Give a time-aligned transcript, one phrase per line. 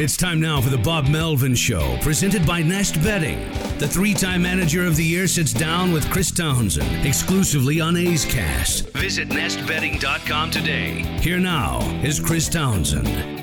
[0.00, 3.50] It's time now for the Bob Melvin Show, presented by Nest Bedding.
[3.78, 8.24] The three time manager of the year sits down with Chris Townsend exclusively on A's
[8.24, 8.90] Cast.
[8.90, 11.02] Visit nestbedding.com today.
[11.20, 13.37] Here now is Chris Townsend.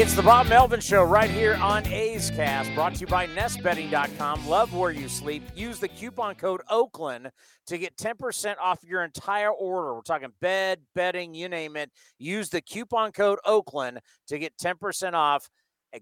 [0.00, 4.48] It's the Bob Melvin Show right here on A's Cast, brought to you by NestBedding.com.
[4.48, 5.42] Love where you sleep.
[5.54, 7.30] Use the coupon code Oakland
[7.66, 9.94] to get 10% off your entire order.
[9.94, 11.90] We're talking bed, bedding, you name it.
[12.18, 15.50] Use the coupon code Oakland to get 10% off.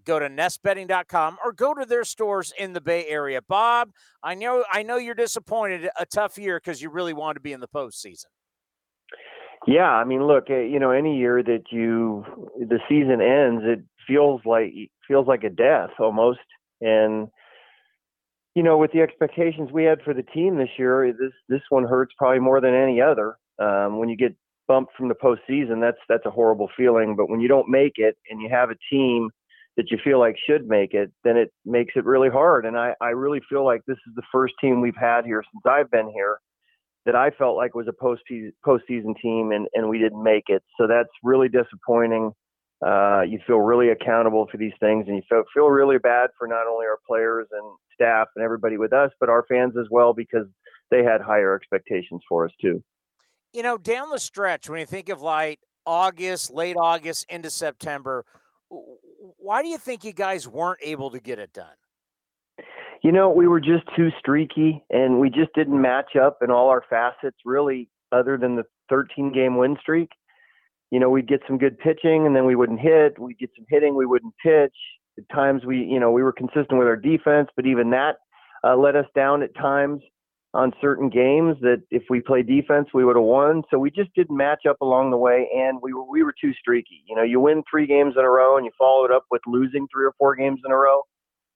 [0.05, 3.43] Go to nestbedding.com or go to their stores in the Bay Area.
[3.43, 3.91] Bob,
[4.23, 5.91] I know I know you're disappointed.
[5.99, 8.27] A tough year because you really wanted to be in the postseason.
[9.67, 12.25] Yeah, I mean, look, eh, you know, any year that you
[12.59, 14.73] the season ends, it feels like
[15.07, 16.41] feels like a death almost.
[16.81, 17.29] And
[18.55, 21.85] you know, with the expectations we had for the team this year, this this one
[21.85, 23.37] hurts probably more than any other.
[23.59, 24.35] Um, when you get
[24.67, 27.17] bumped from the postseason, that's that's a horrible feeling.
[27.17, 29.31] But when you don't make it and you have a team
[29.77, 32.67] that you feel like should make it, then it makes it really hard.
[32.67, 35.63] And I, I really feel like this is the first team we've had here since
[35.67, 36.39] I've been here
[37.09, 38.21] that I felt like was a post
[38.67, 40.63] postseason team, and and we didn't make it.
[40.79, 42.33] So that's really disappointing.
[42.87, 46.47] Uh, you feel really accountable for these things, and you feel feel really bad for
[46.47, 47.65] not only our players and
[47.95, 50.47] staff and everybody with us, but our fans as well because
[50.91, 52.85] they had higher expectations for us too.
[53.55, 58.27] You know, down the stretch, when you think of like August, late August into September,
[58.69, 61.77] why do you think you guys weren't able to get it done?
[63.03, 66.69] You know, we were just too streaky and we just didn't match up in all
[66.69, 70.11] our facets, really, other than the 13 game win streak.
[70.91, 73.19] You know, we'd get some good pitching and then we wouldn't hit.
[73.19, 74.75] We'd get some hitting, we wouldn't pitch.
[75.17, 78.17] At times we, you know, we were consistent with our defense, but even that
[78.65, 80.01] uh, let us down at times
[80.55, 83.63] on certain games that if we play defense, we would have won.
[83.71, 86.53] So we just didn't match up along the way and we were, we were too
[86.55, 87.05] streaky.
[87.07, 89.43] You know, you win three games in a row and you follow it up with
[89.47, 91.03] losing three or four games in a row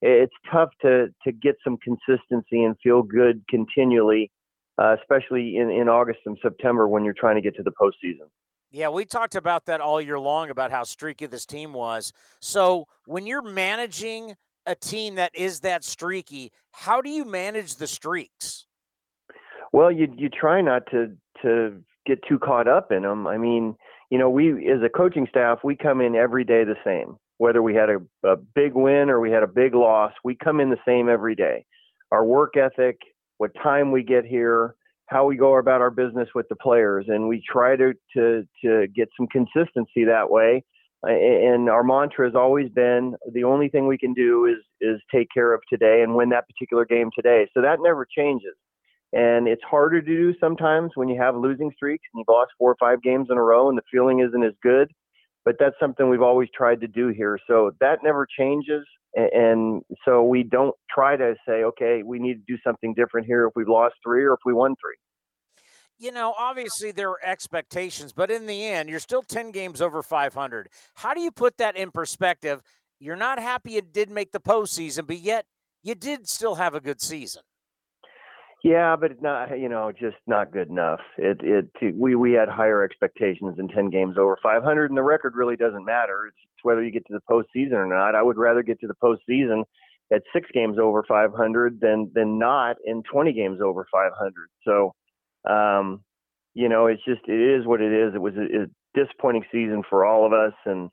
[0.02, 4.30] it's tough to to get some consistency and feel good continually,
[4.78, 8.28] uh, especially in in August and September when you're trying to get to the postseason.
[8.72, 12.12] Yeah, we talked about that all year long about how streaky this team was.
[12.40, 14.34] So when you're managing
[14.66, 18.66] a team that is that streaky, how do you manage the streaks?
[19.72, 23.28] Well, you you try not to to get too caught up in them.
[23.28, 23.76] I mean,
[24.10, 27.60] you know, we as a coaching staff, we come in every day the same whether
[27.60, 30.70] we had a, a big win or we had a big loss, we come in
[30.70, 31.64] the same every day.
[32.12, 32.98] Our work ethic,
[33.38, 34.76] what time we get here,
[35.06, 38.86] how we go about our business with the players, and we try to to to
[38.94, 40.62] get some consistency that way.
[41.02, 45.26] And our mantra has always been the only thing we can do is is take
[45.34, 47.48] care of today and win that particular game today.
[47.54, 48.54] So that never changes.
[49.12, 52.70] And it's harder to do sometimes when you have losing streaks and you've lost four
[52.70, 54.92] or five games in a row and the feeling isn't as good
[55.44, 57.38] but that's something we've always tried to do here.
[57.46, 58.84] So that never changes.
[59.14, 63.46] And so we don't try to say, okay, we need to do something different here
[63.46, 64.96] if we've lost three or if we won three.
[65.98, 70.02] You know, obviously there are expectations, but in the end, you're still 10 games over
[70.02, 70.68] 500.
[70.94, 72.62] How do you put that in perspective?
[72.98, 75.44] You're not happy you did make the postseason, but yet
[75.82, 77.42] you did still have a good season.
[78.62, 81.00] Yeah, but it's not you know just not good enough.
[81.18, 85.34] It it we we had higher expectations in ten games over 500, and the record
[85.34, 86.26] really doesn't matter.
[86.28, 88.14] It's, it's whether you get to the postseason or not.
[88.14, 89.64] I would rather get to the postseason
[90.12, 94.32] at six games over 500 than than not in 20 games over 500.
[94.64, 94.94] So,
[95.50, 96.04] um,
[96.54, 98.14] you know, it's just it is what it is.
[98.14, 98.66] It was a, a
[99.04, 100.88] disappointing season for all of us, and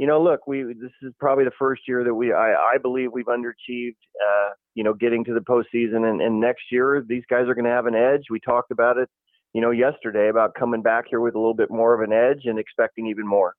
[0.00, 3.10] you know, look, we this is probably the first year that we I, I believe
[3.12, 3.96] we've underachieved.
[4.16, 7.66] Uh, you know, getting to the postseason, and, and next year these guys are going
[7.66, 8.22] to have an edge.
[8.30, 9.10] We talked about it,
[9.52, 12.46] you know, yesterday about coming back here with a little bit more of an edge
[12.46, 13.54] and expecting even more.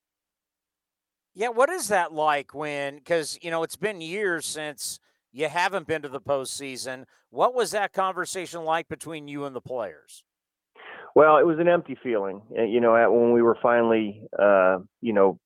[1.35, 2.95] Yeah, what is that like when?
[2.95, 4.99] Because you know, it's been years since
[5.31, 7.05] you haven't been to the postseason.
[7.29, 10.23] What was that conversation like between you and the players?
[11.13, 15.13] Well, it was an empty feeling, uh, you know, when we were finally, uh, you
[15.13, 15.37] know,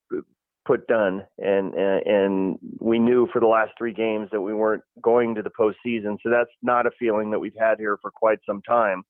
[0.66, 5.34] put done, and, and we knew for the last three games that we weren't going
[5.36, 6.16] to the postseason.
[6.22, 9.04] So that's not a feeling that we've had here for quite some time.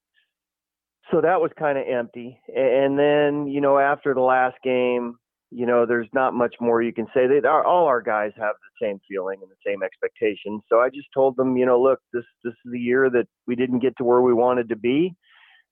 [1.10, 2.40] so that was kind of empty.
[2.54, 5.16] And then, you know, after the last game,
[5.50, 7.26] you know, there's not much more you can say.
[7.28, 10.62] They, all our guys have the same feeling and the same expectations.
[10.68, 13.54] So I just told them, you know, look, this this is the year that we
[13.54, 15.14] didn't get to where we wanted to be.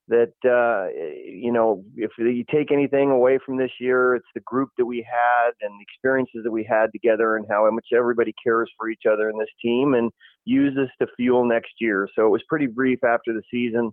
[0.09, 0.93] That uh,
[1.25, 4.99] you know, if you take anything away from this year, it's the group that we
[4.99, 9.05] had and the experiences that we had together, and how much everybody cares for each
[9.11, 10.11] other in this team, and
[10.45, 12.07] use this to fuel next year.
[12.15, 13.93] So it was pretty brief after the season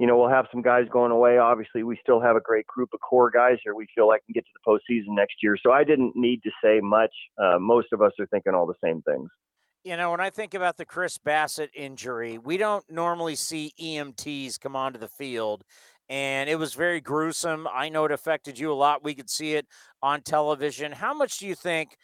[0.00, 1.38] you know, we'll have some guys going away.
[1.38, 3.74] Obviously, we still have a great group of core guys here.
[3.74, 5.56] We feel like we can get to the postseason next year.
[5.64, 7.12] So I didn't need to say much.
[7.40, 9.28] Uh, most of us are thinking all the same things.
[9.84, 14.58] You know, when I think about the Chris Bassitt injury, we don't normally see EMTs
[14.58, 15.62] come onto the field.
[16.08, 17.68] And it was very gruesome.
[17.70, 19.04] I know it affected you a lot.
[19.04, 19.66] We could see it
[20.02, 20.90] on television.
[20.90, 21.96] How much do you think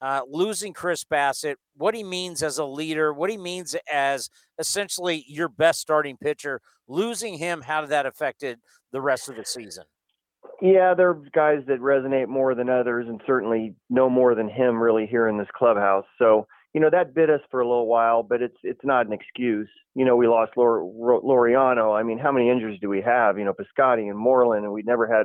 [0.00, 5.22] uh, losing Chris Bassitt, what he means as a leader, what he means as essentially
[5.28, 8.58] your best starting pitcher, losing him, how did that affected
[8.92, 9.84] the rest of the season?
[10.62, 14.82] Yeah, there are guys that resonate more than others, and certainly no more than him
[14.82, 16.06] really here in this clubhouse.
[16.18, 16.46] So
[16.76, 19.70] you know that bit us for a little while, but it's it's not an excuse.
[19.94, 21.98] You know, we lost Laureano.
[21.98, 23.38] I mean, how many injuries do we have?
[23.38, 25.24] You know, Piscotty and Moreland, and we never had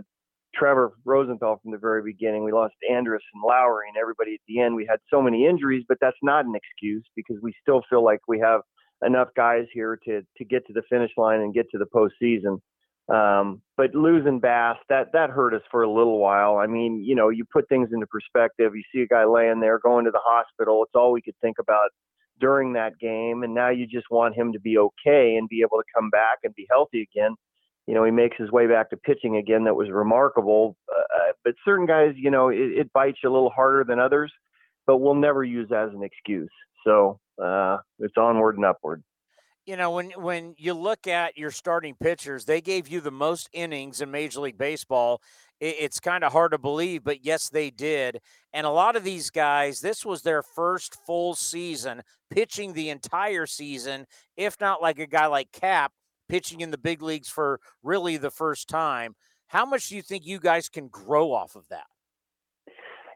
[0.56, 2.45] Trevor Rosenthal from the very beginning.
[2.45, 4.75] We lost Andrus and Lowrie and everybody at the end.
[4.75, 8.21] We had so many injuries, but that's not an excuse because we still feel like
[8.30, 8.62] we have
[9.06, 12.62] enough guys here to to get to the finish line and get to the postseason.
[13.13, 16.57] Um, but losing Bass, that that hurt us for a little while.
[16.57, 18.73] I mean, you know, you put things into perspective.
[18.75, 20.83] You see a guy laying there going to the hospital.
[20.83, 21.89] It's all we could think about
[22.39, 25.77] during that game, and now you just want him to be okay and be able
[25.77, 27.35] to come back and be healthy again
[27.87, 29.63] you know, he makes his way back to pitching again.
[29.65, 30.77] That was remarkable.
[30.89, 33.99] Uh, uh, but certain guys, you know, it, it, bites you a little harder than
[33.99, 34.31] others,
[34.85, 36.51] but we'll never use that as an excuse.
[36.85, 39.03] So uh, it's onward and upward.
[39.65, 43.47] You know, when when you look at your starting pitchers, they gave you the most
[43.53, 45.21] innings in Major League Baseball.
[45.59, 48.19] It, it's kind of hard to believe, but yes, they did.
[48.53, 53.45] And a lot of these guys, this was their first full season pitching the entire
[53.45, 55.91] season, if not like a guy like Cap,
[56.27, 59.15] pitching in the big leagues for really the first time.
[59.47, 61.85] How much do you think you guys can grow off of that?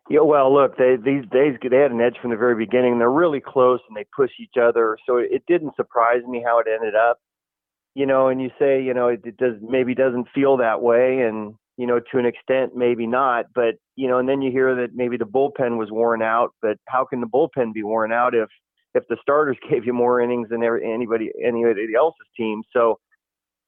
[0.10, 3.00] Yeah, well, look, they these days they had an edge from the very beginning.
[3.00, 6.68] They're really close and they push each other, so it didn't surprise me how it
[6.72, 7.18] ended up.
[7.96, 11.22] You know, and you say, you know, it, it does maybe doesn't feel that way,
[11.22, 13.46] and you know, to an extent, maybe not.
[13.56, 16.52] But you know, and then you hear that maybe the bullpen was worn out.
[16.62, 18.50] But how can the bullpen be worn out if
[18.94, 22.62] if the starters gave you more innings than anybody anybody else's team?
[22.74, 23.00] So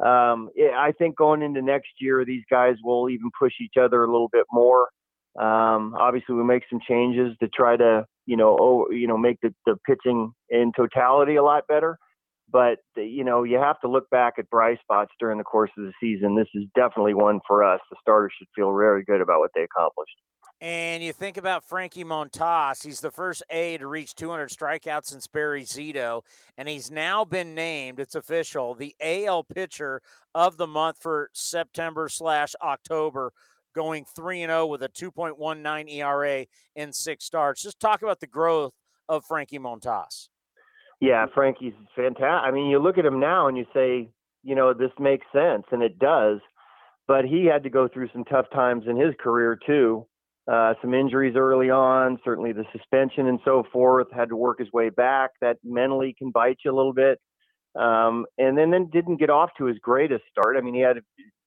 [0.06, 4.12] um, I think going into next year, these guys will even push each other a
[4.12, 4.90] little bit more.
[5.38, 9.54] Um, obviously, we make some changes to try to, you know, you know, make the,
[9.66, 11.98] the pitching in totality a lot better.
[12.50, 15.84] But you know, you have to look back at bright spots during the course of
[15.84, 16.36] the season.
[16.36, 17.82] This is definitely one for us.
[17.90, 20.16] The starters should feel very good about what they accomplished.
[20.60, 25.28] And you think about Frankie Montas, he's the first A to reach 200 strikeouts since
[25.28, 26.24] Barry Zito,
[26.58, 30.02] and he's now been named, it's official, the AL pitcher
[30.34, 33.34] of the month for September slash October,
[33.78, 36.46] going 3 0 with a 2.19 ERA
[36.76, 37.64] in six starts.
[37.64, 38.74] Just talk about the growth
[39.08, 40.28] of Frankie Montas.
[41.00, 42.24] Yeah, Frankie's fantastic.
[42.26, 44.10] I mean, you look at him now and you say,
[44.44, 46.40] you know, this makes sense, and it does.
[47.08, 50.08] But he had to go through some tough times in his career, too
[50.52, 54.08] uh, some injuries early on, certainly the suspension and so forth.
[54.14, 55.32] Had to work his way back.
[55.42, 57.20] That mentally can bite you a little bit.
[57.78, 60.56] Um, and then then didn't get off to his greatest start.
[60.58, 60.98] I mean, he had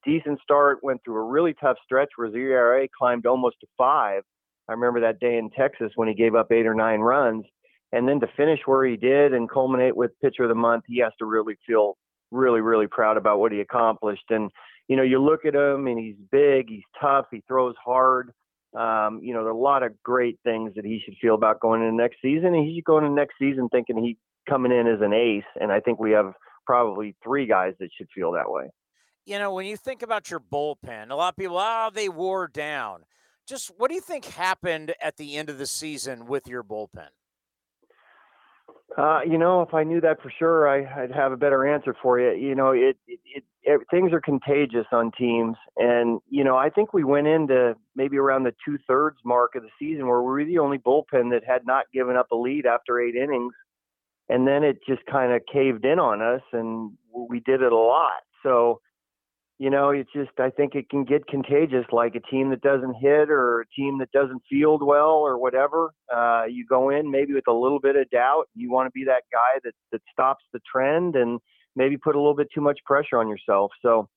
[0.05, 4.23] decent start, went through a really tough stretch where his ERA climbed almost to five.
[4.69, 7.45] I remember that day in Texas when he gave up eight or nine runs.
[7.93, 11.01] And then to finish where he did and culminate with pitcher of the month, he
[11.01, 11.97] has to really feel
[12.31, 14.31] really, really proud about what he accomplished.
[14.31, 14.51] And,
[14.89, 18.31] you know, you look at him and he's big, he's tough, he throws hard.
[18.79, 21.59] Um, you know, there are a lot of great things that he should feel about
[21.59, 24.17] going into next season, and he should go into next season thinking he
[24.49, 25.43] coming in as an ace.
[25.61, 26.33] And I think we have
[26.67, 28.71] probably three guys that should feel that way.
[29.25, 32.49] You know, when you think about your bullpen, a lot of people, oh, they wore
[32.49, 33.05] down.
[33.47, 37.09] Just what do you think happened at the end of the season with your bullpen?
[38.99, 41.95] Uh, you know, if I knew that for sure, I, would have a better answer
[42.03, 42.33] for you.
[42.33, 46.71] You know, it, it, it, it, things are contagious on teams, and you know, I
[46.71, 50.29] think we went into maybe around the two thirds mark of the season where we
[50.29, 53.55] were the only bullpen that had not given up a lead after eight innings,
[54.29, 57.77] and then it just kind of caved in on us, and we did it a
[57.77, 58.23] lot.
[58.43, 58.81] So,
[59.63, 62.95] you know, it's just I think it can get contagious, like a team that doesn't
[62.95, 65.81] hit or a team that doesn't field well or whatever.
[66.19, 68.45] Uh, you go in maybe with a little bit of doubt.
[68.55, 71.41] You want to be that guy that that stops the trend and
[71.77, 73.71] maybe put a little bit too much pressure on yourself.
[73.85, 74.09] So,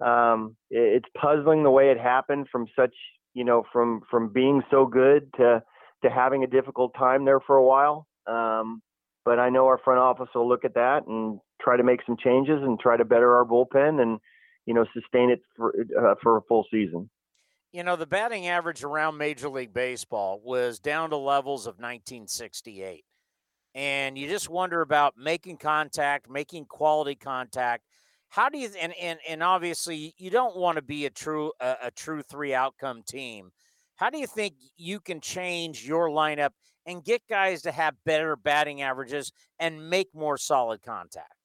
[0.00, 2.94] Um, it, it's puzzling the way it happened from such,
[3.34, 5.62] you know, from from being so good to
[6.02, 8.06] to having a difficult time there for a while.
[8.26, 8.82] Um,
[9.24, 12.16] but I know our front office will look at that and try to make some
[12.16, 14.20] changes and try to better our bullpen and
[14.66, 17.10] you know sustain it for uh, for a full season.
[17.72, 23.04] You know, the batting average around Major League Baseball was down to levels of 1968.
[23.76, 27.84] And you just wonder about making contact, making quality contact.
[28.28, 31.76] How do you and and, and obviously you don't want to be a true a,
[31.84, 33.50] a true three outcome team.
[33.94, 36.50] How do you think you can change your lineup
[36.86, 41.39] and get guys to have better batting averages and make more solid contact?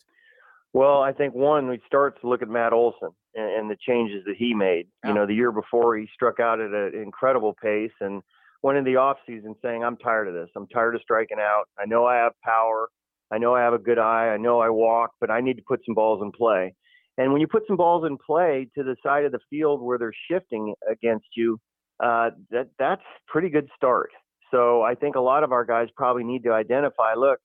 [0.75, 4.25] Well, I think one, we start to look at Matt Olson and, and the changes
[4.25, 4.87] that he made.
[5.05, 8.21] You know, the year before he struck out at an incredible pace and
[8.61, 10.49] went in the off season saying, I'm tired of this.
[10.53, 11.63] I'm tired of striking out.
[11.79, 12.89] I know I have power.
[13.31, 14.33] I know I have a good eye.
[14.33, 16.73] I know I walk, but I need to put some balls in play.
[17.17, 19.97] And when you put some balls in play to the side of the field where
[19.97, 21.57] they're shifting against you,
[22.03, 24.09] uh, that that's pretty good start.
[24.51, 27.13] So I think a lot of our guys probably need to identify.
[27.15, 27.39] Look,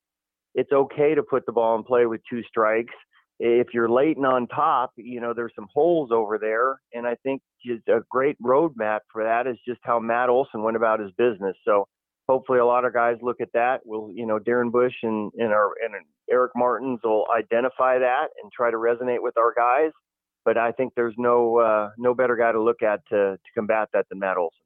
[0.57, 2.93] it's okay to put the ball in play with two strikes
[3.43, 6.79] if you're late and on top, you know, there's some holes over there.
[6.93, 10.77] And I think just a great roadmap for that is just how Matt Olson went
[10.77, 11.57] about his business.
[11.65, 11.89] So
[12.29, 13.81] hopefully a lot of guys look at that.
[13.85, 15.95] We'll, you know, Darren Bush and, and our and
[16.31, 19.93] Eric Martins will identify that and try to resonate with our guys.
[20.45, 23.89] But I think there's no uh, no better guy to look at to to combat
[23.95, 24.59] that than Matt Olson.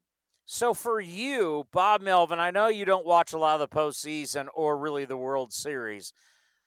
[0.45, 4.47] So for you, Bob Melvin, I know you don't watch a lot of the postseason
[4.53, 6.13] or really the World Series.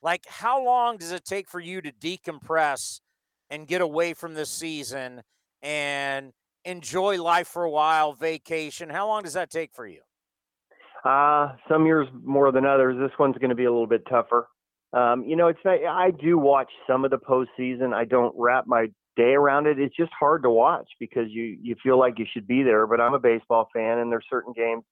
[0.03, 3.01] Like, how long does it take for you to decompress
[3.51, 5.23] and get away from this season
[5.63, 6.33] and
[6.65, 8.91] enjoy life for a while, vacation?
[8.91, 10.01] How long does that take for you?
[11.05, 12.97] Uh, some years more than others.
[12.99, 14.49] This one's going to be a little bit tougher.
[14.93, 17.93] Um, you know, it's not, I do watch some of the postseason.
[17.93, 18.87] I don't wrap my
[19.17, 19.79] day around it.
[19.79, 22.87] It's just hard to watch because you you feel like you should be there.
[22.87, 24.85] But I'm a baseball fan, and there's certain games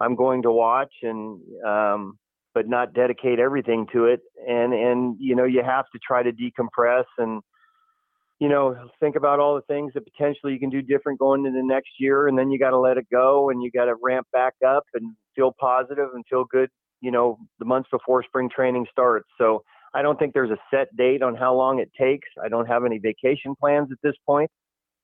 [0.00, 2.18] I'm going to watch, and um,
[2.54, 4.20] but not dedicate everything to it.
[4.46, 7.42] And and you know you have to try to decompress and
[8.38, 11.58] you know think about all the things that potentially you can do different going into
[11.58, 12.28] the next year.
[12.28, 14.84] And then you got to let it go and you got to ramp back up
[14.94, 16.70] and feel positive and feel good.
[17.00, 19.28] You know the months before spring training starts.
[19.38, 19.62] So
[19.94, 22.28] I don't think there's a set date on how long it takes.
[22.42, 24.50] I don't have any vacation plans at this point.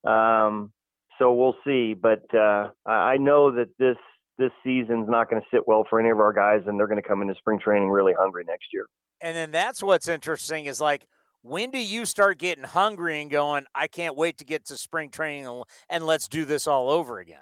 [0.05, 0.71] Um,
[1.17, 1.93] so we'll see.
[1.93, 3.97] But uh, I know that this
[4.37, 7.01] this season's not going to sit well for any of our guys, and they're going
[7.01, 8.87] to come into spring training really hungry next year.
[9.21, 11.05] And then that's what's interesting is like,
[11.41, 15.09] when do you start getting hungry and going, I can't wait to get to spring
[15.09, 17.41] training and let's do this all over again?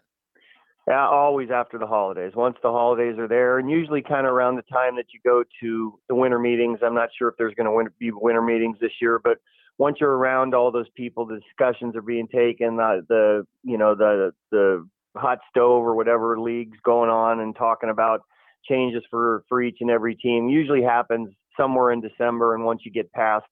[0.88, 2.34] Yeah, always after the holidays.
[2.36, 5.44] Once the holidays are there, and usually kind of around the time that you go
[5.62, 6.80] to the winter meetings.
[6.84, 9.38] I'm not sure if there's going to be winter meetings this year, but
[9.78, 12.76] once you're around all those people, the discussions are being taken.
[12.76, 17.90] The, the you know the the hot stove or whatever leagues going on and talking
[17.90, 18.22] about
[18.68, 22.92] changes for for each and every team usually happens somewhere in December and once you
[22.92, 23.46] get past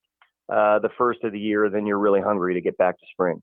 [0.52, 3.40] uh, the first of the year then you're really hungry to get back to spring.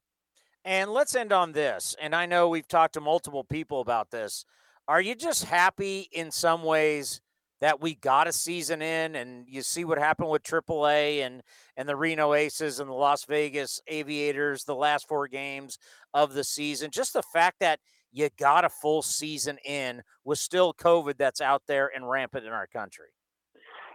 [0.65, 1.95] And let's end on this.
[2.01, 4.43] And I know we've talked to multiple people about this.
[4.87, 7.21] Are you just happy in some ways
[7.61, 11.43] that we got a season in and you see what happened with AAA and
[11.75, 15.77] and the Reno Aces and the Las Vegas Aviators the last four games
[16.13, 17.79] of the season just the fact that
[18.11, 22.51] you got a full season in with still COVID that's out there and rampant in
[22.51, 23.07] our country.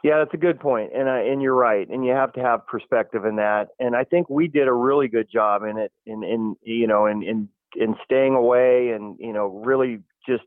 [0.02, 2.66] Yeah, that's a good point, and uh, and you're right, and you have to have
[2.66, 3.68] perspective in that.
[3.78, 7.06] And I think we did a really good job in it, in in you know,
[7.06, 10.42] in in in staying away, and you know, really just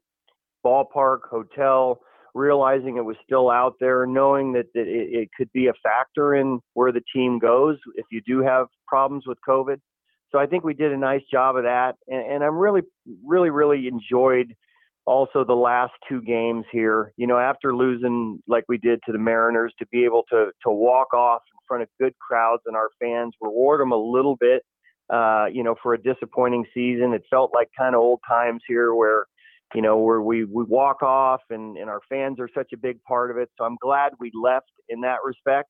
[0.63, 2.01] ballpark, hotel,
[2.35, 6.35] realizing it was still out there, knowing that, that it, it could be a factor
[6.35, 9.79] in where the team goes if you do have problems with COVID.
[10.31, 12.81] So I think we did a nice job of that, and, and I'm really,
[13.25, 14.53] really, really enjoyed
[15.05, 17.13] also the last two games here.
[17.15, 20.69] You know, after losing like we did to the Mariners, to be able to to
[20.69, 24.63] walk off in front of good crowds and our fans, reward them a little bit.
[25.09, 28.93] Uh, you know, for a disappointing season, it felt like kind of old times here
[28.93, 29.25] where
[29.75, 33.01] you know, where we, we walk off and, and our fans are such a big
[33.03, 33.49] part of it.
[33.57, 35.69] So I'm glad we left in that respect.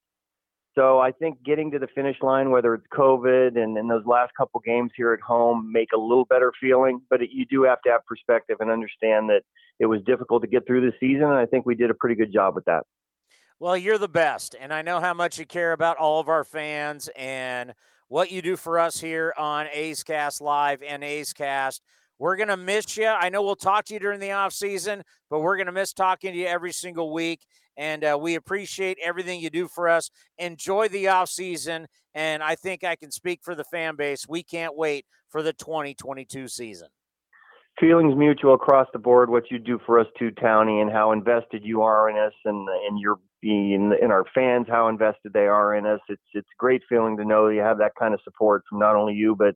[0.77, 4.31] So I think getting to the finish line, whether it's COVID and, and those last
[4.37, 7.01] couple games here at home, make a little better feeling.
[7.09, 9.41] But it, you do have to have perspective and understand that
[9.79, 12.15] it was difficult to get through the season, and I think we did a pretty
[12.15, 12.83] good job with that.
[13.59, 16.43] Well, you're the best, and I know how much you care about all of our
[16.43, 17.73] fans and
[18.07, 21.81] what you do for us here on A's Cast Live and A's Cast.
[22.19, 23.07] We're going to miss you.
[23.07, 25.93] I know we'll talk to you during the off season, but we're going to miss
[25.93, 27.45] talking to you every single week.
[27.77, 30.09] And uh, we appreciate everything you do for us.
[30.37, 34.25] Enjoy the off season, and I think I can speak for the fan base.
[34.27, 36.89] We can't wait for the 2022 season.
[37.79, 39.29] Feelings mutual across the board.
[39.29, 42.67] What you do for us too, Townie, and how invested you are in us, and
[42.89, 45.99] and your in, in our fans, how invested they are in us.
[46.09, 48.95] It's it's a great feeling to know you have that kind of support from not
[48.95, 49.53] only you but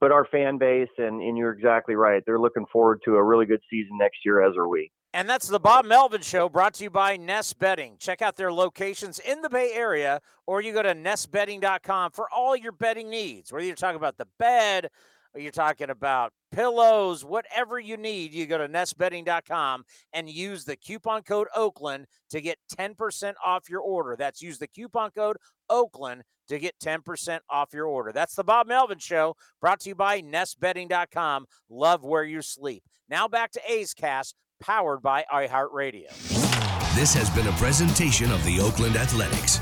[0.00, 0.88] but our fan base.
[0.98, 2.22] And and you're exactly right.
[2.26, 4.90] They're looking forward to a really good season next year, as are we.
[5.14, 7.94] And that's the Bob Melvin Show brought to you by Nest Bedding.
[8.00, 12.56] Check out their locations in the Bay Area, or you go to nestbedding.com for all
[12.56, 13.52] your betting needs.
[13.52, 14.90] Whether you're talking about the bed,
[15.32, 20.76] or you're talking about pillows, whatever you need, you go to nestbedding.com and use the
[20.76, 24.16] coupon code Oakland to get 10% off your order.
[24.18, 25.36] That's use the coupon code
[25.70, 28.10] Oakland to get 10% off your order.
[28.10, 31.46] That's the Bob Melvin Show brought to you by nestbedding.com.
[31.70, 32.82] Love where you sleep.
[33.08, 36.08] Now back to A's Cast powered by iHeartRadio.
[36.94, 39.60] This has been a presentation of the Oakland Athletics.